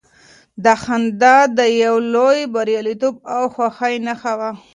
[0.63, 4.51] دا خندا د يو لوی برياليتوب او خوښۍ نښه وه.